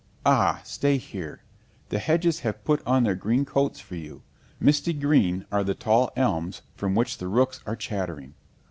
Ah, 0.25 0.61
stay 0.63 0.97
here! 0.97 1.43
The 1.89 1.99
hedges 1.99 2.39
have 2.39 2.65
put 2.65 2.81
on 2.87 3.03
their 3.03 3.13
green 3.13 3.45
coats 3.45 3.79
for 3.79 3.93
you; 3.95 4.23
misty 4.59 4.93
green 4.93 5.45
are 5.51 5.63
the 5.63 5.75
tall 5.75 6.09
elms 6.15 6.63
from 6.73 6.95
which 6.95 7.19
the 7.19 7.27
rooks 7.27 7.61
are 7.67 7.75
chattering. 7.75 8.33